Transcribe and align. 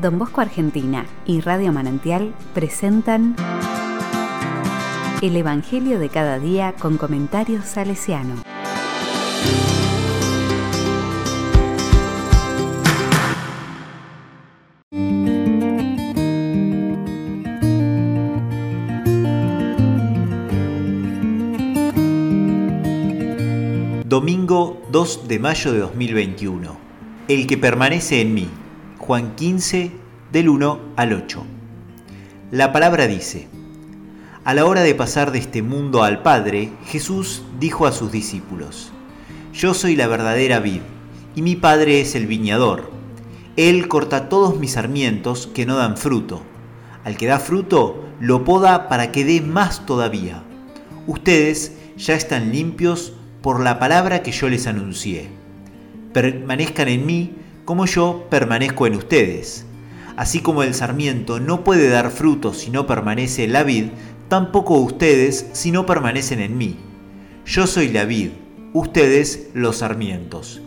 Don 0.00 0.16
Bosco 0.16 0.40
Argentina 0.40 1.06
y 1.26 1.40
Radio 1.40 1.72
Manantial 1.72 2.32
presentan 2.54 3.34
El 5.20 5.36
Evangelio 5.36 5.98
de 5.98 6.08
cada 6.08 6.38
día 6.38 6.74
con 6.78 6.98
comentarios 6.98 7.64
salesiano. 7.64 8.36
Domingo 24.04 24.80
2 24.92 25.26
de 25.26 25.38
mayo 25.40 25.72
de 25.72 25.80
2021. 25.80 26.76
El 27.26 27.46
que 27.48 27.58
permanece 27.58 28.20
en 28.20 28.34
mí. 28.34 28.48
Juan 29.08 29.36
15 29.36 29.90
del 30.32 30.50
1 30.50 30.80
al 30.96 31.14
8. 31.14 31.42
La 32.50 32.74
palabra 32.74 33.06
dice, 33.06 33.48
a 34.44 34.52
la 34.52 34.66
hora 34.66 34.82
de 34.82 34.94
pasar 34.94 35.32
de 35.32 35.38
este 35.38 35.62
mundo 35.62 36.02
al 36.02 36.20
Padre, 36.20 36.72
Jesús 36.84 37.42
dijo 37.58 37.86
a 37.86 37.92
sus 37.92 38.12
discípulos, 38.12 38.92
Yo 39.54 39.72
soy 39.72 39.96
la 39.96 40.08
verdadera 40.08 40.60
vid, 40.60 40.82
y 41.34 41.40
mi 41.40 41.56
Padre 41.56 42.02
es 42.02 42.14
el 42.16 42.26
viñador. 42.26 42.90
Él 43.56 43.88
corta 43.88 44.28
todos 44.28 44.58
mis 44.58 44.72
sarmientos 44.72 45.46
que 45.46 45.64
no 45.64 45.76
dan 45.76 45.96
fruto. 45.96 46.42
Al 47.02 47.16
que 47.16 47.28
da 47.28 47.38
fruto, 47.38 48.04
lo 48.20 48.44
poda 48.44 48.90
para 48.90 49.10
que 49.10 49.24
dé 49.24 49.40
más 49.40 49.86
todavía. 49.86 50.42
Ustedes 51.06 51.72
ya 51.96 52.12
están 52.12 52.52
limpios 52.52 53.14
por 53.40 53.60
la 53.60 53.78
palabra 53.78 54.22
que 54.22 54.32
yo 54.32 54.50
les 54.50 54.66
anuncié. 54.66 55.30
Permanezcan 56.12 56.88
en 56.88 57.06
mí 57.06 57.37
como 57.68 57.84
yo 57.84 58.24
permanezco 58.30 58.86
en 58.86 58.94
ustedes. 58.94 59.66
Así 60.16 60.40
como 60.40 60.62
el 60.62 60.72
sarmiento 60.72 61.38
no 61.38 61.64
puede 61.64 61.90
dar 61.90 62.10
fruto 62.10 62.54
si 62.54 62.70
no 62.70 62.86
permanece 62.86 63.44
en 63.44 63.52
la 63.52 63.62
vid, 63.62 63.88
tampoco 64.28 64.78
ustedes 64.78 65.50
si 65.52 65.70
no 65.70 65.84
permanecen 65.84 66.40
en 66.40 66.56
mí. 66.56 66.78
Yo 67.44 67.66
soy 67.66 67.88
la 67.88 68.06
vid, 68.06 68.30
ustedes 68.72 69.48
los 69.52 69.76
sarmientos. 69.76 70.62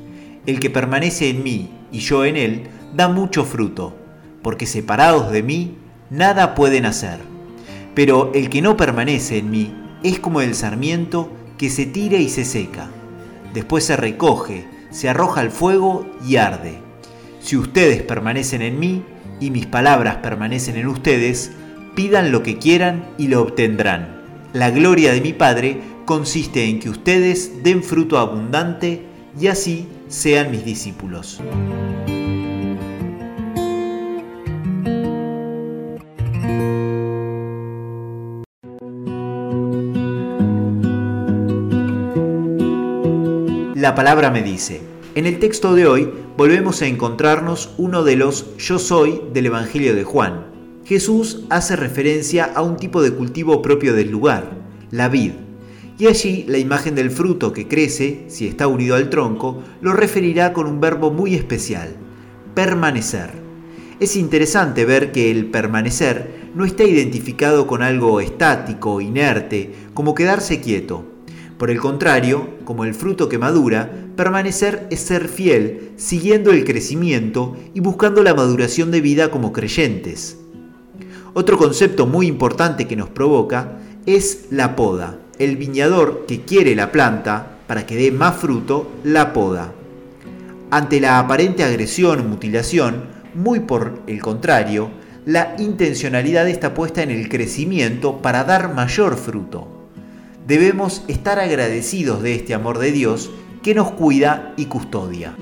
El 0.45 0.59
que 0.59 0.69
permanece 0.69 1.29
en 1.29 1.41
mí 1.41 1.71
y 1.91 2.01
yo 2.01 2.23
en 2.23 2.37
él, 2.37 2.67
da 2.93 3.07
mucho 3.07 3.45
fruto, 3.45 3.95
porque 4.43 4.67
separados 4.67 5.31
de 5.31 5.41
mí, 5.41 5.77
nada 6.11 6.53
pueden 6.53 6.85
hacer. 6.85 7.17
Pero 7.95 8.29
el 8.35 8.47
que 8.51 8.61
no 8.61 8.77
permanece 8.77 9.39
en 9.39 9.49
mí 9.49 9.73
es 10.03 10.19
como 10.19 10.41
el 10.41 10.53
sarmiento 10.53 11.31
que 11.57 11.71
se 11.71 11.87
tira 11.87 12.17
y 12.17 12.29
se 12.29 12.45
seca. 12.45 12.91
Después 13.55 13.85
se 13.85 13.97
recoge, 13.97 14.67
se 14.91 15.09
arroja 15.09 15.41
al 15.41 15.49
fuego 15.49 16.05
y 16.23 16.35
arde. 16.35 16.90
Si 17.41 17.57
ustedes 17.57 18.03
permanecen 18.03 18.61
en 18.61 18.79
mí 18.79 19.03
y 19.39 19.49
mis 19.49 19.65
palabras 19.65 20.17
permanecen 20.17 20.77
en 20.77 20.87
ustedes, 20.87 21.51
pidan 21.95 22.31
lo 22.31 22.43
que 22.43 22.57
quieran 22.57 23.09
y 23.17 23.27
lo 23.27 23.41
obtendrán. 23.41 24.21
La 24.53 24.69
gloria 24.69 25.11
de 25.11 25.21
mi 25.21 25.33
Padre 25.33 25.81
consiste 26.05 26.65
en 26.65 26.79
que 26.79 26.89
ustedes 26.89 27.63
den 27.63 27.83
fruto 27.83 28.19
abundante 28.19 29.05
y 29.39 29.47
así 29.47 29.87
sean 30.07 30.51
mis 30.51 30.63
discípulos. 30.63 31.41
La 43.75 43.95
palabra 43.95 44.29
me 44.29 44.43
dice. 44.43 45.00
En 45.13 45.25
el 45.25 45.39
texto 45.39 45.75
de 45.75 45.87
hoy 45.87 46.09
volvemos 46.37 46.81
a 46.81 46.87
encontrarnos 46.87 47.71
uno 47.77 48.05
de 48.05 48.15
los 48.15 48.55
yo 48.57 48.79
soy 48.79 49.21
del 49.33 49.47
Evangelio 49.47 49.93
de 49.93 50.05
Juan. 50.05 50.45
Jesús 50.85 51.43
hace 51.49 51.75
referencia 51.75 52.45
a 52.45 52.61
un 52.61 52.77
tipo 52.77 53.01
de 53.01 53.11
cultivo 53.11 53.61
propio 53.61 53.93
del 53.93 54.09
lugar, 54.09 54.51
la 54.89 55.09
vid, 55.09 55.33
y 55.99 56.07
allí 56.07 56.45
la 56.47 56.59
imagen 56.59 56.95
del 56.95 57.11
fruto 57.11 57.51
que 57.51 57.67
crece, 57.67 58.23
si 58.27 58.47
está 58.47 58.67
unido 58.67 58.95
al 58.95 59.09
tronco, 59.09 59.61
lo 59.81 59.91
referirá 59.91 60.53
con 60.53 60.65
un 60.65 60.79
verbo 60.79 61.11
muy 61.11 61.35
especial, 61.35 61.89
permanecer. 62.55 63.31
Es 63.99 64.15
interesante 64.15 64.85
ver 64.85 65.11
que 65.11 65.29
el 65.29 65.47
permanecer 65.47 66.51
no 66.55 66.63
está 66.63 66.85
identificado 66.85 67.67
con 67.67 67.81
algo 67.81 68.21
estático, 68.21 69.01
inerte, 69.01 69.73
como 69.93 70.15
quedarse 70.15 70.61
quieto, 70.61 71.10
por 71.61 71.69
el 71.69 71.79
contrario, 71.79 72.57
como 72.65 72.85
el 72.85 72.95
fruto 72.95 73.29
que 73.29 73.37
madura, 73.37 73.91
permanecer 74.15 74.87
es 74.89 74.99
ser 75.01 75.27
fiel, 75.27 75.91
siguiendo 75.95 76.49
el 76.49 76.65
crecimiento 76.65 77.55
y 77.75 77.81
buscando 77.81 78.23
la 78.23 78.33
maduración 78.33 78.89
de 78.89 78.99
vida 78.99 79.29
como 79.29 79.53
creyentes. 79.53 80.39
Otro 81.35 81.59
concepto 81.59 82.07
muy 82.07 82.25
importante 82.25 82.87
que 82.87 82.95
nos 82.95 83.09
provoca 83.09 83.73
es 84.07 84.47
la 84.49 84.75
poda. 84.75 85.19
El 85.37 85.55
viñador 85.55 86.25
que 86.27 86.41
quiere 86.41 86.75
la 86.75 86.91
planta 86.91 87.59
para 87.67 87.85
que 87.85 87.95
dé 87.95 88.09
más 88.09 88.37
fruto, 88.37 88.89
la 89.03 89.31
poda. 89.31 89.71
Ante 90.71 90.99
la 90.99 91.19
aparente 91.19 91.63
agresión 91.63 92.21
o 92.21 92.23
mutilación, 92.23 93.03
muy 93.35 93.59
por 93.59 94.01
el 94.07 94.19
contrario, 94.19 94.89
la 95.27 95.55
intencionalidad 95.59 96.49
está 96.49 96.73
puesta 96.73 97.03
en 97.03 97.11
el 97.11 97.29
crecimiento 97.29 98.17
para 98.17 98.45
dar 98.45 98.73
mayor 98.73 99.15
fruto 99.15 99.80
debemos 100.47 101.03
estar 101.07 101.39
agradecidos 101.39 102.21
de 102.21 102.35
este 102.35 102.53
amor 102.53 102.79
de 102.79 102.91
Dios 102.91 103.31
que 103.63 103.75
nos 103.75 103.91
cuida 103.91 104.53
y 104.57 104.65
custodia. 104.65 105.35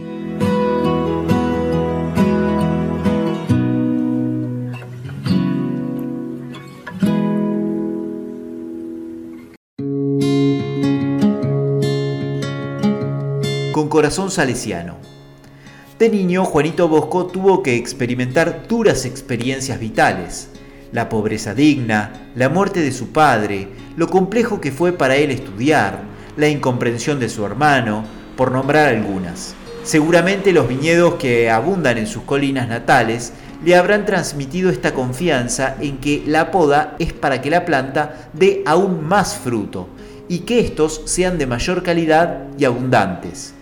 Con 13.73 13.87
corazón 13.87 14.31
salesiano. 14.31 14.97
De 15.97 16.09
niño, 16.09 16.45
Juanito 16.45 16.87
Bosco 16.87 17.25
tuvo 17.27 17.61
que 17.61 17.75
experimentar 17.75 18.67
duras 18.67 19.05
experiencias 19.05 19.79
vitales 19.79 20.49
la 20.91 21.09
pobreza 21.09 21.53
digna, 21.53 22.31
la 22.35 22.49
muerte 22.49 22.81
de 22.81 22.91
su 22.91 23.09
padre, 23.09 23.67
lo 23.95 24.07
complejo 24.07 24.61
que 24.61 24.71
fue 24.71 24.91
para 24.91 25.15
él 25.15 25.31
estudiar, 25.31 26.01
la 26.37 26.47
incomprensión 26.47 27.19
de 27.19 27.29
su 27.29 27.45
hermano, 27.45 28.03
por 28.35 28.51
nombrar 28.51 28.87
algunas. 28.87 29.55
Seguramente 29.83 30.51
los 30.51 30.67
viñedos 30.67 31.15
que 31.15 31.49
abundan 31.49 31.97
en 31.97 32.07
sus 32.07 32.23
colinas 32.23 32.67
natales 32.67 33.33
le 33.63 33.75
habrán 33.75 34.05
transmitido 34.05 34.69
esta 34.69 34.93
confianza 34.93 35.75
en 35.79 35.97
que 35.97 36.23
la 36.25 36.51
poda 36.51 36.95
es 36.99 37.11
para 37.11 37.41
que 37.41 37.49
la 37.49 37.65
planta 37.65 38.29
dé 38.33 38.63
aún 38.65 39.05
más 39.05 39.35
fruto 39.35 39.89
y 40.27 40.39
que 40.39 40.59
estos 40.59 41.01
sean 41.05 41.37
de 41.37 41.47
mayor 41.47 41.83
calidad 41.83 42.43
y 42.57 42.65
abundantes. 42.65 43.53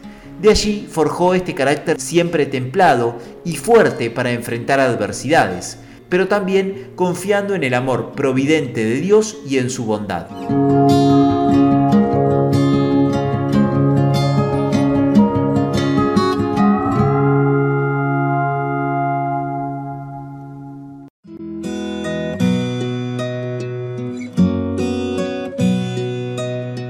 De 0.41 0.51
allí 0.51 0.87
forjó 0.91 1.33
este 1.33 1.55
carácter 1.55 1.99
siempre 1.99 2.45
templado 2.45 3.17
y 3.43 3.55
fuerte 3.55 4.11
para 4.11 4.31
enfrentar 4.31 4.79
adversidades, 4.79 5.79
pero 6.09 6.27
también 6.27 6.91
confiando 6.95 7.55
en 7.55 7.63
el 7.63 7.73
amor 7.73 8.13
providente 8.13 8.85
de 8.85 8.95
Dios 9.01 9.37
y 9.47 9.57
en 9.57 9.69
su 9.69 9.85
bondad. 9.85 10.27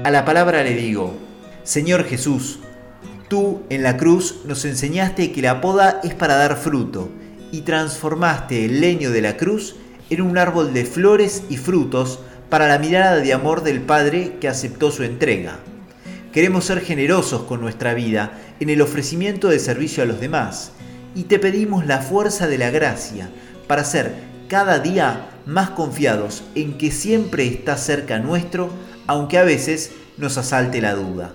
A 0.04 0.10
la 0.10 0.24
palabra 0.24 0.62
le 0.62 0.74
digo, 0.74 1.12
Señor 1.64 2.04
Jesús, 2.04 2.60
tú 3.28 3.60
en 3.68 3.82
la 3.82 3.98
cruz 3.98 4.40
nos 4.46 4.64
enseñaste 4.64 5.32
que 5.32 5.42
la 5.42 5.60
poda 5.60 6.00
es 6.02 6.14
para 6.14 6.36
dar 6.36 6.56
fruto 6.56 7.10
y 7.52 7.62
transformaste 7.62 8.64
el 8.64 8.80
leño 8.80 9.10
de 9.10 9.22
la 9.22 9.36
cruz 9.36 9.76
en 10.10 10.22
un 10.22 10.38
árbol 10.38 10.72
de 10.72 10.84
flores 10.84 11.42
y 11.48 11.56
frutos 11.56 12.20
para 12.48 12.68
la 12.68 12.78
mirada 12.78 13.16
de 13.16 13.32
amor 13.32 13.62
del 13.62 13.80
Padre 13.80 14.36
que 14.40 14.48
aceptó 14.48 14.90
su 14.90 15.02
entrega. 15.02 15.58
Queremos 16.32 16.64
ser 16.64 16.80
generosos 16.80 17.42
con 17.42 17.60
nuestra 17.60 17.94
vida 17.94 18.32
en 18.60 18.70
el 18.70 18.80
ofrecimiento 18.80 19.48
de 19.48 19.58
servicio 19.58 20.02
a 20.02 20.06
los 20.06 20.20
demás 20.20 20.72
y 21.14 21.24
te 21.24 21.38
pedimos 21.38 21.86
la 21.86 21.98
fuerza 21.98 22.46
de 22.46 22.58
la 22.58 22.70
gracia 22.70 23.30
para 23.66 23.84
ser 23.84 24.14
cada 24.48 24.78
día 24.78 25.30
más 25.46 25.70
confiados 25.70 26.42
en 26.54 26.78
que 26.78 26.90
siempre 26.90 27.46
está 27.46 27.76
cerca 27.76 28.18
nuestro, 28.18 28.70
aunque 29.06 29.38
a 29.38 29.44
veces 29.44 29.92
nos 30.16 30.38
asalte 30.38 30.80
la 30.80 30.94
duda. 30.94 31.34